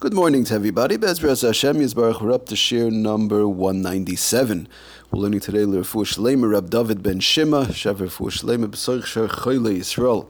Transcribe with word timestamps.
Good 0.00 0.14
morning 0.14 0.44
to 0.44 0.54
everybody. 0.54 0.96
Bezras 0.96 1.42
Hashem 1.42 1.76
Yisbarach. 1.76 2.22
We're 2.22 2.32
up 2.32 2.46
to 2.46 2.54
shiur 2.54 2.90
number 2.90 3.46
197. 3.46 4.66
We're 5.10 5.20
learning 5.20 5.40
today 5.40 5.66
L'Refu 5.66 6.06
Shlema 6.06 6.50
Rab 6.50 6.70
David 6.70 7.02
Ben 7.02 7.20
Shima 7.20 7.66
Shav 7.66 7.96
Refu 7.96 8.30
Shlema 8.30 8.68
B'Soich 8.68 9.04
Shar 9.04 9.28
Choyle 9.28 9.76
Yisrael. 9.76 10.26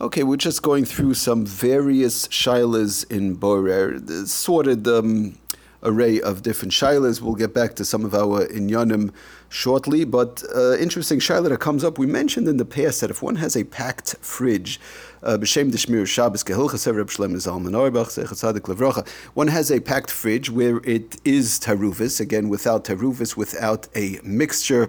Okay, 0.00 0.24
we're 0.24 0.36
just 0.36 0.60
going 0.62 0.84
through 0.84 1.14
some 1.14 1.46
various 1.46 2.26
shilas 2.26 3.08
in 3.08 3.36
Borer, 3.36 4.00
sorted 4.26 4.88
um, 4.88 5.38
array 5.84 6.20
of 6.20 6.42
different 6.42 6.72
shilas. 6.72 7.20
We'll 7.20 7.36
get 7.36 7.54
back 7.54 7.74
to 7.76 7.84
some 7.84 8.04
of 8.04 8.12
our 8.12 8.44
inyanim 8.48 9.12
shortly, 9.48 10.04
but 10.04 10.42
uh, 10.54 10.76
interesting 10.76 11.18
shilah 11.18 11.48
that 11.48 11.60
comes 11.60 11.84
up. 11.84 11.98
We 11.98 12.06
mentioned 12.06 12.48
in 12.48 12.56
the 12.56 12.64
past 12.64 13.00
that 13.00 13.10
if 13.10 13.22
one 13.22 13.36
has 13.36 13.56
a 13.56 13.64
packed 13.64 14.16
fridge, 14.20 14.80
uh, 15.22 15.38
b'shem 15.38 15.70
deshmir 15.70 16.06
Shabbos 16.06 16.44
kehilchas 16.44 16.86
Reb 16.94 17.08
Zalman 17.08 17.72
Levracha. 17.72 19.08
One 19.34 19.48
has 19.48 19.70
a 19.70 19.80
packed 19.80 20.10
fridge 20.10 20.50
where 20.50 20.78
it 20.78 21.16
is 21.24 21.58
taruvis 21.58 22.20
again 22.20 22.48
without 22.48 22.84
taruvis, 22.84 23.36
without 23.36 23.88
a 23.94 24.20
mixture 24.22 24.88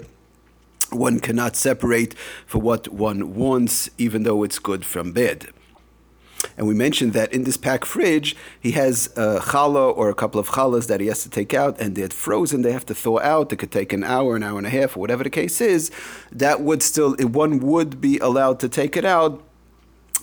one 0.89 1.20
cannot 1.20 1.55
separate 1.55 2.13
for 2.45 2.59
what 2.59 2.87
one 2.87 3.35
wants, 3.35 3.89
even 3.98 4.23
though 4.23 4.43
it's 4.43 4.59
good 4.59 4.85
from 4.85 5.12
bad. 5.12 5.48
And 6.57 6.67
we 6.67 6.73
mentioned 6.73 7.13
that 7.13 7.31
in 7.31 7.43
this 7.43 7.55
pack 7.55 7.85
fridge, 7.85 8.35
he 8.59 8.71
has 8.71 9.07
a 9.15 9.39
challah 9.39 9.95
or 9.95 10.09
a 10.09 10.15
couple 10.15 10.39
of 10.39 10.49
challahs 10.49 10.88
that 10.88 10.99
he 10.99 11.07
has 11.07 11.21
to 11.23 11.29
take 11.29 11.53
out, 11.53 11.79
and 11.79 11.95
they're 11.95 12.09
frozen. 12.09 12.63
They 12.63 12.71
have 12.71 12.85
to 12.88 12.95
thaw 12.95 13.20
out. 13.20 13.53
It 13.53 13.57
could 13.57 13.71
take 13.71 13.93
an 13.93 14.03
hour, 14.03 14.35
an 14.35 14.43
hour 14.43 14.57
and 14.57 14.65
a 14.65 14.71
half, 14.71 14.98
or 14.98 14.99
whatever 14.99 15.23
the 15.23 15.29
case 15.29 15.62
is. 15.62 15.91
That 16.31 16.62
would 16.62 16.81
still, 16.81 17.15
one 17.17 17.59
would 17.59 18.01
be 18.01 18.17
allowed 18.17 18.59
to 18.62 18.70
take 18.70 18.98
it 18.98 19.05
out 19.05 19.43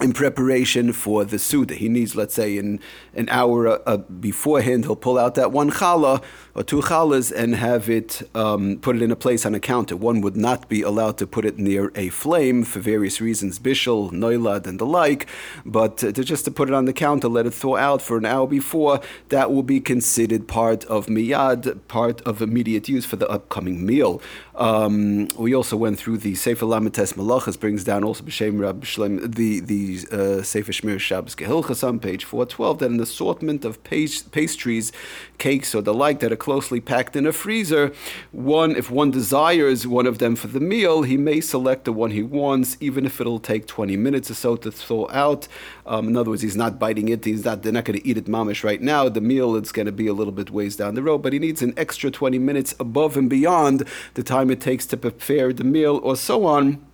in 0.01 0.13
preparation 0.13 0.93
for 0.93 1.25
the 1.25 1.39
Suda. 1.39 1.75
He 1.75 1.89
needs, 1.89 2.17
let's 2.17 2.35
say, 2.35 2.59
in 2.59 2.81
an 3.15 3.29
hour 3.29 3.69
uh, 3.69 3.79
uh, 3.87 3.97
beforehand, 3.99 4.85
he'll 4.85 4.97
pull 4.97 5.19
out 5.19 5.37
that 5.37 5.53
one 5.53 5.71
challah 5.71 6.23
or 6.57 6.65
two 6.65 6.81
challahs 6.81 7.31
and 7.31 7.55
have 7.55 7.89
it, 7.89 8.29
um, 8.35 8.79
put 8.79 8.97
it 8.97 9.03
in 9.03 9.13
a 9.13 9.17
place 9.17 9.47
on 9.47 9.55
a 9.55 9.61
counter. 9.61 9.97
One 9.97 10.21
would 10.21 10.37
not 10.37 10.69
be 10.69 10.83
allowed 10.83 11.17
to 11.19 11.29
put 11.29 11.45
it 11.45 11.59
near 11.59 11.93
a 11.95 12.09
flame 12.09 12.65
for 12.65 12.81
various 12.81 13.21
reasons, 13.21 13.61
bishul, 13.61 14.11
noilad, 14.11 14.67
and 14.67 14.81
the 14.81 14.87
like, 14.87 15.29
but 15.65 16.03
uh, 16.03 16.11
to 16.11 16.25
just 16.25 16.45
to 16.47 16.51
put 16.51 16.69
it 16.69 16.75
on 16.75 16.87
the 16.87 16.93
counter, 16.93 17.29
let 17.29 17.47
it 17.47 17.55
thaw 17.55 17.77
out 17.77 18.03
for 18.03 18.17
an 18.17 18.27
hour 18.27 18.49
before, 18.49 19.01
that 19.29 19.53
will 19.53 19.63
be 19.63 19.81
considered 19.81 20.49
part 20.49 20.85
of 20.87 21.07
miyad, 21.07 21.81
part 21.87 22.21
of 22.23 22.43
immediate 22.43 22.89
use 22.89 23.07
for 23.07 23.17
the 23.17 23.29
upcoming 23.29 23.87
meal. 23.87 24.21
Um, 24.57 25.29
we 25.37 25.55
also 25.55 25.77
went 25.77 25.99
through 25.99 26.19
the 26.19 26.35
Sefer 26.35 26.67
Lamites 26.67 27.15
Malachas, 27.15 27.59
brings 27.59 27.85
down 27.85 28.05
also 28.05 28.25
B'Shem 28.25 28.61
Rab 28.61 28.85
Shlem, 28.85 29.35
the, 29.35 29.61
the 29.61 29.84
uh, 30.11 30.43
Sefer 30.43 30.73
Shmir 30.73 30.99
Shabbos 30.99 31.35
Kehilchas 31.35 31.87
on 31.87 31.99
page 31.99 32.25
412, 32.25 32.79
that 32.79 32.91
an 32.91 33.01
assortment 33.01 33.65
of 33.65 33.83
pastries, 33.85 34.93
cakes, 35.39 35.75
or 35.75 35.83
the 35.83 35.95
like 35.95 36.21
that 36.21 36.33
are 36.33 36.37
closely 36.37 36.81
packed 36.81 37.17
in 37.17 37.27
a 37.27 37.33
freezer, 37.33 37.93
one, 38.33 38.77
if 38.77 38.91
one 38.91 39.11
desires 39.11 39.87
one 39.87 40.07
of 40.07 40.19
them 40.19 40.37
for 40.37 40.49
the 40.49 40.61
meal, 40.61 41.03
he 41.03 41.17
may 41.17 41.41
select 41.41 41.85
the 41.85 41.93
one 41.93 42.11
he 42.11 42.23
wants, 42.23 42.77
even 42.81 43.07
if 43.07 43.21
it'll 43.21 43.39
take 43.39 43.67
20 43.67 43.97
minutes 43.97 44.31
or 44.31 44.35
so 44.35 44.57
to 44.57 44.71
thaw 44.71 45.09
out. 45.11 45.49
Um, 45.87 46.09
in 46.09 46.17
other 46.17 46.31
words, 46.31 46.43
he's 46.43 46.57
not 46.57 46.79
biting 46.79 47.09
it, 47.09 47.25
he's 47.25 47.45
not, 47.45 47.63
they're 47.63 47.73
not 47.73 47.85
going 47.85 47.99
to 47.99 48.07
eat 48.07 48.17
it 48.17 48.27
mamish 48.27 48.65
right 48.65 48.81
now. 48.81 49.09
The 49.09 49.21
meal, 49.21 49.57
it's 49.57 49.73
going 49.73 49.87
to 49.87 49.93
be 49.93 50.07
a 50.07 50.15
little 50.15 50.33
bit 50.33 50.51
ways 50.51 50.77
down 50.77 50.95
the 50.95 51.03
road, 51.03 51.19
but 51.19 51.33
he 51.33 51.39
needs 51.39 51.63
an 51.63 51.75
extra 51.77 52.11
20 52.11 52.39
minutes 52.39 52.75
above 52.81 53.17
and 53.17 53.29
beyond 53.29 53.89
the 54.15 54.23
time 54.23 54.51
it 54.51 54.61
takes 54.61 54.87
to 54.87 54.97
prepare 54.97 55.53
the 55.53 55.65
meal 55.65 56.01
or 56.03 56.17
so 56.17 56.47
on. 56.47 56.85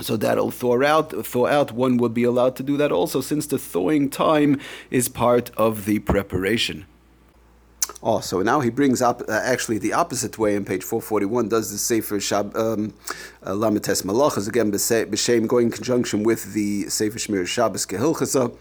So 0.00 0.16
that'll 0.16 0.50
thaw 0.50 0.82
out. 0.84 1.26
Thaw 1.26 1.46
out. 1.46 1.72
One 1.72 1.96
would 1.96 2.14
be 2.14 2.24
allowed 2.24 2.56
to 2.56 2.62
do 2.62 2.76
that 2.76 2.92
also, 2.92 3.20
since 3.20 3.46
the 3.46 3.58
thawing 3.58 4.10
time 4.10 4.60
is 4.90 5.08
part 5.08 5.50
of 5.56 5.84
the 5.86 5.98
preparation. 6.00 6.86
Oh, 8.02 8.20
so 8.20 8.42
now 8.42 8.60
he 8.60 8.70
brings 8.70 9.02
up 9.02 9.22
uh, 9.28 9.32
actually 9.32 9.78
the 9.78 9.92
opposite 9.92 10.38
way 10.38 10.54
in 10.54 10.64
page 10.64 10.84
441, 10.84 11.48
does 11.48 11.72
the 11.72 11.78
Sefer 11.78 12.18
Shab, 12.18 12.54
um, 12.54 12.94
uh, 13.42 13.52
Lamites 13.52 14.04
Malachas, 14.04 14.46
again, 14.46 14.70
B'Shem, 14.70 15.48
going 15.48 15.66
in 15.66 15.72
conjunction 15.72 16.22
with 16.22 16.52
the 16.52 16.88
Sefer 16.88 17.18
Shmir 17.18 17.46
Shabbos 17.46 17.86
Kehilchasa 17.86 18.54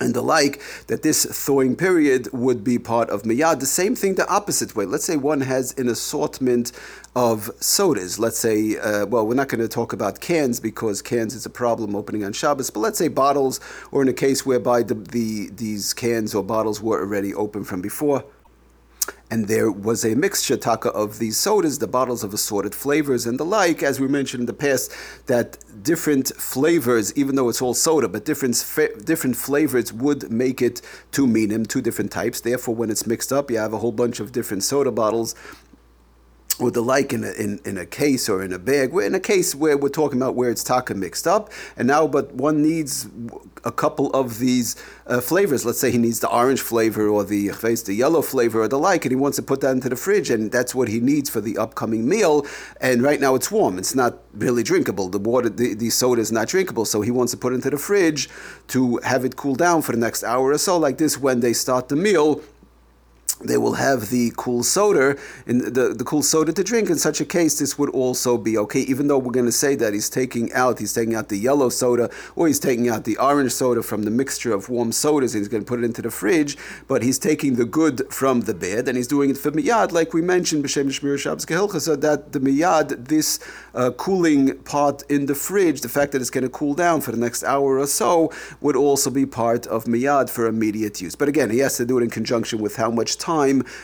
and 0.00 0.14
the 0.14 0.22
like, 0.22 0.60
that 0.88 1.02
this 1.02 1.24
thawing 1.24 1.76
period 1.76 2.28
would 2.32 2.64
be 2.64 2.78
part 2.78 3.10
of 3.10 3.22
miyad. 3.22 3.60
The 3.60 3.66
same 3.66 3.94
thing 3.94 4.16
the 4.16 4.28
opposite 4.28 4.74
way. 4.74 4.84
Let's 4.84 5.04
say 5.04 5.16
one 5.16 5.42
has 5.42 5.76
an 5.78 5.88
assortment 5.88 6.72
of 7.14 7.50
sodas. 7.60 8.18
Let's 8.18 8.38
say, 8.38 8.76
uh, 8.76 9.06
well, 9.06 9.26
we're 9.26 9.34
not 9.34 9.48
going 9.48 9.60
to 9.60 9.68
talk 9.68 9.92
about 9.92 10.20
cans 10.20 10.58
because 10.60 11.00
cans 11.00 11.34
is 11.34 11.46
a 11.46 11.50
problem 11.50 11.94
opening 11.94 12.24
on 12.24 12.32
Shabbos, 12.32 12.70
but 12.70 12.80
let's 12.80 12.98
say 12.98 13.08
bottles, 13.08 13.60
or 13.92 14.02
in 14.02 14.08
a 14.08 14.12
case 14.12 14.44
whereby 14.44 14.82
the, 14.82 14.94
the 14.94 15.50
these 15.50 15.94
cans 15.94 16.34
or 16.34 16.42
bottles 16.42 16.80
were 16.80 17.00
already 17.00 17.32
open 17.34 17.64
from 17.64 17.80
before 17.80 18.24
and 19.34 19.48
there 19.48 19.68
was 19.68 20.04
a 20.04 20.14
mixture 20.14 20.56
taka 20.56 20.90
of 20.90 21.18
these 21.18 21.36
sodas, 21.36 21.80
the 21.80 21.88
bottles 21.88 22.22
of 22.22 22.32
assorted 22.32 22.72
flavors 22.72 23.26
and 23.26 23.36
the 23.36 23.44
like, 23.44 23.82
as 23.82 23.98
we 23.98 24.06
mentioned 24.06 24.42
in 24.42 24.46
the 24.46 24.52
past, 24.52 24.92
that 25.26 25.58
different 25.82 26.28
flavors, 26.36 27.12
even 27.16 27.34
though 27.34 27.48
it's 27.48 27.60
all 27.60 27.74
soda, 27.74 28.08
but 28.08 28.24
different 28.24 28.54
different 29.04 29.34
flavors 29.34 29.92
would 29.92 30.30
make 30.30 30.62
it 30.62 30.80
two 31.10 31.26
minim, 31.26 31.66
two 31.66 31.82
different 31.82 32.12
types. 32.12 32.42
Therefore, 32.42 32.76
when 32.76 32.90
it's 32.90 33.08
mixed 33.08 33.32
up, 33.32 33.50
you 33.50 33.58
have 33.58 33.72
a 33.72 33.78
whole 33.78 33.90
bunch 33.90 34.20
of 34.20 34.30
different 34.30 34.62
soda 34.62 34.92
bottles 34.92 35.34
or 36.58 36.70
the 36.70 36.82
like 36.82 37.12
in 37.12 37.24
a, 37.24 37.32
in, 37.32 37.60
in 37.64 37.76
a 37.78 37.86
case 37.86 38.28
or 38.28 38.42
in 38.42 38.52
a 38.52 38.58
bag. 38.58 38.92
We're 38.92 39.06
in 39.06 39.14
a 39.14 39.20
case 39.20 39.54
where 39.54 39.76
we're 39.76 39.88
talking 39.88 40.20
about 40.20 40.34
where 40.34 40.50
it's 40.50 40.62
taka 40.62 40.94
mixed 40.94 41.26
up, 41.26 41.50
and 41.76 41.88
now 41.88 42.06
but 42.06 42.32
one 42.34 42.62
needs 42.62 43.08
a 43.64 43.72
couple 43.72 44.10
of 44.10 44.38
these 44.38 44.76
uh, 45.06 45.20
flavors. 45.20 45.64
Let's 45.64 45.80
say 45.80 45.90
he 45.90 45.98
needs 45.98 46.20
the 46.20 46.28
orange 46.28 46.60
flavor 46.60 47.08
or 47.08 47.24
the 47.24 47.48
the 47.48 47.94
yellow 47.94 48.22
flavor 48.22 48.62
or 48.62 48.68
the 48.68 48.78
like, 48.78 49.04
and 49.04 49.12
he 49.12 49.16
wants 49.16 49.36
to 49.36 49.42
put 49.42 49.60
that 49.62 49.70
into 49.70 49.88
the 49.88 49.96
fridge, 49.96 50.30
and 50.30 50.52
that's 50.52 50.74
what 50.74 50.88
he 50.88 51.00
needs 51.00 51.28
for 51.28 51.40
the 51.40 51.58
upcoming 51.58 52.08
meal. 52.08 52.46
And 52.80 53.02
right 53.02 53.20
now 53.20 53.34
it's 53.34 53.50
warm; 53.50 53.78
it's 53.78 53.94
not 53.94 54.18
really 54.34 54.62
drinkable. 54.62 55.08
The 55.08 55.18
water, 55.18 55.48
the, 55.48 55.74
the 55.74 55.90
soda 55.90 56.20
is 56.20 56.30
not 56.30 56.48
drinkable, 56.48 56.84
so 56.84 57.00
he 57.00 57.10
wants 57.10 57.32
to 57.32 57.38
put 57.38 57.52
it 57.52 57.56
into 57.56 57.70
the 57.70 57.78
fridge 57.78 58.28
to 58.68 58.98
have 58.98 59.24
it 59.24 59.36
cool 59.36 59.54
down 59.54 59.82
for 59.82 59.92
the 59.92 59.98
next 59.98 60.22
hour 60.22 60.50
or 60.50 60.58
so. 60.58 60.78
Like 60.78 60.98
this, 60.98 61.18
when 61.18 61.40
they 61.40 61.52
start 61.52 61.88
the 61.88 61.96
meal, 61.96 62.42
they 63.44 63.58
will 63.58 63.74
have 63.74 64.10
the 64.10 64.32
cool 64.36 64.62
soda 64.62 65.16
in 65.46 65.58
the, 65.58 65.94
the 65.96 66.04
cool 66.04 66.22
soda 66.22 66.52
to 66.52 66.64
drink. 66.64 66.90
In 66.90 66.98
such 66.98 67.20
a 67.20 67.24
case, 67.24 67.58
this 67.58 67.78
would 67.78 67.90
also 67.90 68.36
be 68.38 68.56
okay, 68.58 68.80
even 68.80 69.08
though 69.08 69.18
we're 69.18 69.32
going 69.32 69.46
to 69.46 69.52
say 69.52 69.74
that 69.76 69.92
he's 69.92 70.10
taking 70.10 70.52
out 70.52 70.78
he's 70.78 70.92
taking 70.92 71.14
out 71.14 71.28
the 71.28 71.36
yellow 71.36 71.68
soda 71.68 72.10
or 72.36 72.46
he's 72.46 72.60
taking 72.60 72.88
out 72.88 73.04
the 73.04 73.16
orange 73.18 73.52
soda 73.52 73.82
from 73.82 74.02
the 74.04 74.10
mixture 74.10 74.52
of 74.52 74.68
warm 74.68 74.92
sodas 74.92 75.34
and 75.34 75.40
he's 75.40 75.48
going 75.48 75.62
to 75.62 75.68
put 75.68 75.78
it 75.78 75.84
into 75.84 76.02
the 76.02 76.10
fridge, 76.10 76.56
but 76.88 77.02
he's 77.02 77.18
taking 77.18 77.54
the 77.56 77.64
good 77.64 78.12
from 78.12 78.42
the 78.42 78.54
bad 78.54 78.88
and 78.88 78.96
he's 78.96 79.06
doing 79.06 79.30
it 79.30 79.38
for 79.38 79.50
miyad, 79.50 79.92
like 79.92 80.12
we 80.12 80.22
mentioned 80.22 80.64
b'shem 80.64 80.86
shmir 80.86 81.18
shabbos 81.18 81.84
so 81.84 81.96
that 81.96 82.32
the 82.32 82.40
miyad, 82.40 83.08
this 83.08 83.38
uh, 83.74 83.90
cooling 83.92 84.56
part 84.58 85.02
in 85.10 85.26
the 85.26 85.34
fridge, 85.34 85.80
the 85.80 85.88
fact 85.88 86.12
that 86.12 86.20
it's 86.20 86.30
going 86.30 86.44
to 86.44 86.50
cool 86.50 86.74
down 86.74 87.00
for 87.00 87.10
the 87.10 87.18
next 87.18 87.42
hour 87.44 87.78
or 87.78 87.86
so, 87.86 88.32
would 88.60 88.76
also 88.76 89.10
be 89.10 89.26
part 89.26 89.66
of 89.66 89.84
miyad 89.84 90.30
for 90.30 90.46
immediate 90.46 91.00
use. 91.00 91.14
But 91.14 91.28
again, 91.28 91.50
he 91.50 91.58
has 91.58 91.76
to 91.76 91.84
do 91.84 91.98
it 91.98 92.02
in 92.02 92.10
conjunction 92.10 92.60
with 92.60 92.76
how 92.76 92.90
much 92.90 93.18
time 93.18 93.33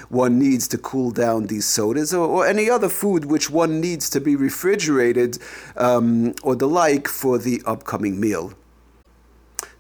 one 0.09 0.39
needs 0.39 0.69
to 0.69 0.79
cool 0.79 1.11
down 1.11 1.47
these 1.47 1.67
sodas 1.67 2.13
or, 2.15 2.27
or 2.27 2.47
any 2.47 2.71
other 2.71 2.89
food 2.89 3.25
which 3.25 3.51
one 3.51 3.81
needs 3.81 4.09
to 4.11 4.21
be 4.21 4.37
refrigerated 4.37 5.39
um, 5.77 6.35
or 6.43 6.57
the 6.57 6.67
like 6.67 7.09
for 7.09 7.39
the 7.39 7.63
upcoming 7.67 8.21
meal. 8.21 8.53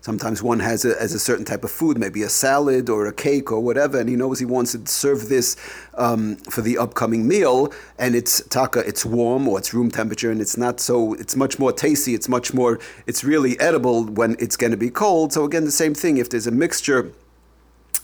Sometimes 0.02 0.42
one 0.42 0.60
has 0.60 0.86
a, 0.86 1.00
as 1.00 1.12
a 1.12 1.18
certain 1.18 1.44
type 1.44 1.62
of 1.62 1.70
food, 1.70 1.98
maybe 1.98 2.22
a 2.22 2.28
salad 2.30 2.88
or 2.88 3.06
a 3.06 3.12
cake 3.12 3.52
or 3.52 3.60
whatever, 3.60 4.00
and 4.00 4.08
he 4.08 4.16
knows 4.16 4.38
he 4.38 4.46
wants 4.46 4.72
to 4.72 4.86
serve 4.86 5.28
this 5.28 5.56
um, 5.94 6.36
for 6.36 6.62
the 6.62 6.78
upcoming 6.78 7.28
meal, 7.28 7.70
and 7.98 8.14
it's 8.14 8.42
taka, 8.48 8.80
it's 8.80 9.04
warm 9.04 9.46
or 9.46 9.58
it's 9.58 9.74
room 9.74 9.90
temperature, 9.90 10.30
and 10.30 10.40
it's 10.40 10.56
not 10.56 10.80
so, 10.80 11.12
it's 11.14 11.36
much 11.36 11.58
more 11.58 11.70
tasty, 11.70 12.14
it's 12.14 12.30
much 12.30 12.54
more, 12.54 12.80
it's 13.06 13.22
really 13.24 13.60
edible 13.60 14.04
when 14.04 14.36
it's 14.38 14.56
going 14.56 14.70
to 14.70 14.78
be 14.78 14.88
cold. 14.88 15.34
So 15.34 15.44
again, 15.44 15.64
the 15.64 15.70
same 15.70 15.94
thing. 15.94 16.16
If 16.16 16.30
there's 16.30 16.46
a 16.46 16.50
mixture 16.50 17.12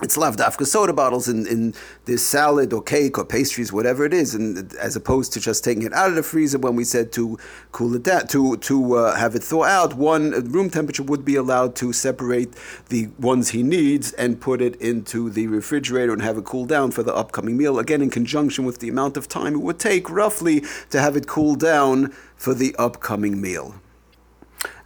it's 0.03 0.19
lavdafka 0.19 0.67
soda 0.67 0.93
bottles 0.93 1.27
in, 1.27 1.47
in 1.47 1.75
this 2.05 2.25
salad 2.25 2.73
or 2.75 2.83
cake 2.83 3.17
or 3.17 3.25
pastries, 3.25 3.73
whatever 3.73 4.05
it 4.05 4.13
is, 4.13 4.35
and 4.35 4.75
as 4.75 4.95
opposed 4.95 5.33
to 5.33 5.41
just 5.41 5.65
taking 5.65 5.85
it 5.85 5.93
out 5.95 6.11
of 6.11 6.17
the 6.17 6.23
freezer 6.23 6.59
when 6.59 6.77
we 6.77 6.85
said 6.85 7.13
to 7.13 7.39
cool 7.73 7.95
it 7.95 8.03
down, 8.03 8.27
to 8.27 8.59
to 8.59 8.95
uh, 8.97 9.17
have 9.17 9.35
it 9.35 9.43
thaw 9.43 9.65
out. 9.65 9.95
One 9.95 10.31
room 10.51 10.69
temperature 10.69 11.03
would 11.03 11.25
be 11.25 11.37
allowed 11.37 11.75
to 11.77 11.95
separate 11.95 12.55
the 12.91 13.09
ones 13.19 13.51
he 13.51 13.63
needs 13.63 14.13
and 14.13 14.39
put 14.39 14.61
it 14.61 14.77
into 14.77 15.31
the 15.31 15.47
refrigerator 15.47 16.13
and 16.13 16.21
have 16.21 16.37
it 16.37 16.45
cool 16.45 16.67
down 16.67 16.91
for 16.91 17.03
the 17.03 17.15
upcoming 17.15 17.57
meal. 17.57 17.79
Again, 17.79 18.03
in 18.03 18.11
conjunction 18.11 18.67
with 18.67 18.81
the 18.81 18.91
amount 18.91 19.17
of 19.17 19.29
time 19.29 19.55
it 19.55 19.63
would 19.63 19.79
take 19.79 20.11
roughly 20.11 20.63
to 20.91 21.01
have 21.01 21.17
it 21.17 21.27
cool 21.27 21.55
down 21.55 22.13
for 22.37 22.53
the 22.53 22.77
upcoming 22.77 23.41
meal. 23.41 23.77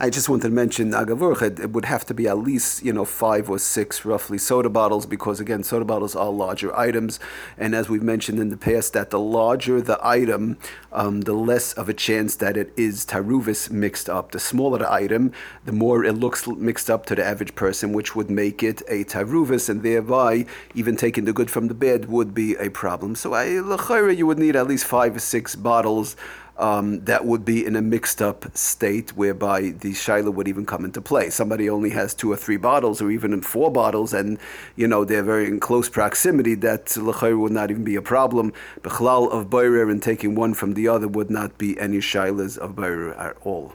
I 0.03 0.09
just 0.09 0.31
wanted 0.31 0.49
to 0.49 0.55
mention 0.55 0.93
agavurcha. 0.93 1.61
It 1.61 1.73
would 1.73 1.85
have 1.85 2.07
to 2.07 2.15
be 2.15 2.27
at 2.27 2.39
least 2.39 2.83
you 2.83 2.91
know 2.91 3.05
five 3.05 3.51
or 3.51 3.59
six 3.59 4.03
roughly 4.03 4.39
soda 4.39 4.71
bottles 4.71 5.05
because 5.05 5.41
again 5.41 5.63
soda 5.63 5.85
bottles 5.85 6.17
are 6.17 6.31
larger 6.31 6.75
items, 6.75 7.21
and 7.59 7.75
as 7.75 7.91
we've 7.91 8.03
mentioned 8.03 8.39
in 8.39 8.49
the 8.49 8.57
past, 8.57 8.95
that 8.95 9.11
the 9.11 9.21
larger 9.21 9.83
the 9.83 9.99
item, 10.03 10.57
um, 10.91 11.21
the 11.21 11.35
less 11.35 11.75
of 11.75 11.91
a 11.91 11.93
chance 11.93 12.37
that 12.37 12.57
it 12.57 12.73
is 12.79 13.05
taruvis 13.05 13.71
mixed 13.71 14.09
up. 14.09 14.33
The 14.33 14.41
smaller 14.41 14.79
the 14.79 14.91
item, 14.91 15.33
the 15.67 15.73
more 15.73 16.03
it 16.03 16.15
looks 16.15 16.49
mixed 16.49 16.89
up 16.89 17.05
to 17.07 17.15
the 17.15 17.23
average 17.23 17.55
person, 17.55 17.93
which 17.93 18.17
would 18.17 18.31
make 18.31 18.63
it 18.63 18.81
a 18.89 19.05
taruvis, 19.05 19.69
and 19.69 19.83
thereby 19.83 20.47
even 20.75 20.97
taking 20.97 21.27
the 21.27 21.35
good 21.35 21.51
from 21.51 21.69
the 21.69 21.75
bad 21.75 22.09
would 22.09 22.33
be 22.33 22.55
a 22.55 22.71
problem. 22.71 23.17
So 23.17 23.35
I 23.35 23.45
you 23.51 24.27
would 24.27 24.39
need 24.39 24.57
at 24.57 24.67
least 24.67 24.87
five 24.87 25.15
or 25.15 25.21
six 25.21 25.55
bottles 25.55 26.17
um, 26.61 27.01
that 27.07 27.25
would 27.25 27.45
be 27.45 27.65
in 27.65 27.75
a 27.75 27.83
mixed 27.83 28.21
up 28.21 28.57
state 28.57 29.17
whereby 29.17 29.71
the 29.71 29.90
shaila 29.93 30.33
would 30.33 30.49
even 30.49 30.67
come 30.67 30.85
into 30.85 31.01
play. 31.01 31.31
Somebody 31.31 31.69
only 31.69 31.91
has 31.91 32.15
two 32.15 32.31
or 32.31 32.37
three 32.37 32.57
bottles 32.57 33.01
or 33.01 33.11
even 33.11 33.33
in 33.33 33.43
four 33.43 33.71
bottles 33.71 34.13
and, 34.13 34.39
you 34.77 34.87
know, 34.87 35.05
they're 35.05 35.23
very 35.23 35.47
in 35.47 35.61
close 35.61 35.89
proximity, 35.89 36.55
that 36.57 36.97
l'chayr 36.97 37.39
would 37.39 37.53
not 37.53 37.71
even 37.71 37.85
be 37.85 37.97
a 37.97 38.03
problem. 38.03 38.53
Bechlal 38.83 39.31
of 39.31 39.51
Bayrer 39.51 39.91
and 39.91 40.03
taking 40.03 40.35
one 40.35 40.55
from 40.55 40.75
the 40.75 40.89
other 40.89 41.09
would 41.09 41.31
not 41.31 41.59
be 41.59 41.79
any 41.79 41.99
shailas 41.99 42.59
of 42.59 42.77
Bayrer 42.77 43.19
at 43.19 43.37
all 43.43 43.75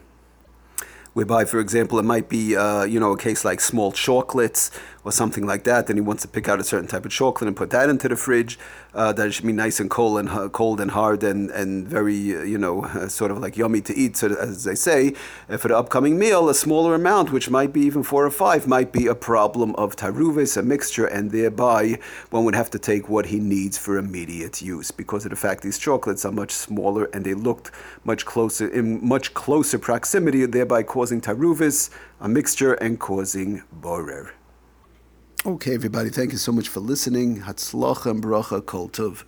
whereby, 1.13 1.45
for 1.45 1.62
example, 1.62 1.97
it 1.97 2.03
might 2.03 2.27
be, 2.27 2.57
uh, 2.57 2.83
you 2.83 3.00
know, 3.00 3.13
a 3.13 3.17
case 3.17 3.45
like 3.45 3.62
small 3.62 3.94
chocolates 3.94 4.69
or 5.06 5.12
something 5.12 5.46
like 5.46 5.63
that, 5.63 5.88
and 5.90 5.98
he 5.98 6.02
wants 6.02 6.24
to 6.24 6.28
pick 6.28 6.50
out 6.50 6.60
a 6.60 6.63
certain 6.63 6.88
type 6.88 7.06
of 7.06 7.12
chocolate 7.12 7.48
and 7.48 7.56
put 7.56 7.69
that 7.69 7.90
into 7.90 8.10
the 8.10 8.16
fridge. 8.16 8.57
Uh, 8.94 9.12
that 9.12 9.28
it 9.28 9.31
should 9.34 9.46
be 9.46 9.52
nice 9.52 9.80
and 9.80 9.90
cold 9.90 10.18
and 10.18 10.30
uh, 10.30 10.48
cold 10.50 10.80
and 10.80 10.92
hard 10.92 11.22
and 11.22 11.52
and 11.52 11.88
very 11.88 12.36
uh, 12.36 12.42
you 12.44 12.57
know 12.57 12.86
uh, 12.86 13.07
sort 13.19 13.30
of 13.30 13.38
like 13.38 13.56
yummy 13.56 13.81
to 13.81 13.94
eat. 13.94 14.18
So 14.18 14.34
as 14.36 14.63
they 14.63 14.75
say, 14.75 15.12
for 15.60 15.68
the 15.68 15.78
upcoming 15.78 16.18
meal, 16.18 16.50
a 16.50 16.56
smaller 16.56 16.96
amount, 16.96 17.31
which 17.31 17.50
might 17.50 17.72
be 17.72 17.81
even 17.81 18.04
four 18.04 18.25
or 18.25 18.31
five, 18.31 18.68
might 18.68 18.92
be 18.92 19.06
a 19.07 19.16
problem 19.16 19.75
of 19.75 19.96
taruvis, 19.96 20.57
a 20.57 20.63
mixture, 20.63 21.06
and 21.06 21.31
thereby 21.31 22.00
one 22.31 22.46
would 22.46 22.56
have 22.56 22.72
to 22.72 22.80
take 22.80 23.08
what 23.08 23.28
he 23.28 23.40
needs 23.40 23.78
for 23.78 23.98
immediate 23.98 24.62
use 24.62 24.90
because 24.90 25.25
of 25.25 25.30
the 25.30 25.36
fact 25.36 25.62
these 25.62 25.78
chocolates 25.78 26.25
are 26.25 26.31
much 26.31 26.51
smaller 26.51 27.06
and 27.13 27.25
they 27.25 27.34
looked 27.34 27.69
much 28.06 28.25
closer 28.25 28.68
in 28.68 29.06
much 29.06 29.34
closer 29.36 29.78
proximity, 29.78 30.46
thereby 30.48 30.81
causing 30.81 31.22
taruvis, 31.22 31.92
a 32.22 32.28
mixture, 32.28 32.74
and 32.75 33.00
causing 33.00 33.62
borer. 33.72 34.31
Okay, 35.47 35.75
everybody, 35.75 36.09
thank 36.09 36.31
you 36.31 36.39
so 36.39 36.51
much 36.51 36.69
for 36.69 36.80
listening. 36.80 37.42
Hatzlacha 37.42 38.07
and 38.07 38.24
bracha 38.24 38.65
kol 38.65 38.89
tov. 38.89 39.25